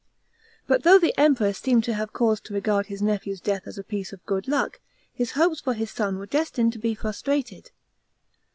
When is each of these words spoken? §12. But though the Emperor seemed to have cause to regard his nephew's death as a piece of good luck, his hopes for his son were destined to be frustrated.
§12. 0.65 0.67
But 0.67 0.83
though 0.83 0.97
the 0.97 1.13
Emperor 1.15 1.53
seemed 1.53 1.83
to 1.83 1.93
have 1.93 2.11
cause 2.11 2.39
to 2.41 2.55
regard 2.55 2.87
his 2.87 3.03
nephew's 3.03 3.39
death 3.39 3.67
as 3.67 3.77
a 3.77 3.83
piece 3.83 4.11
of 4.11 4.25
good 4.25 4.47
luck, 4.47 4.79
his 5.13 5.33
hopes 5.33 5.61
for 5.61 5.75
his 5.75 5.91
son 5.91 6.17
were 6.17 6.25
destined 6.25 6.73
to 6.73 6.79
be 6.79 6.95
frustrated. 6.95 7.69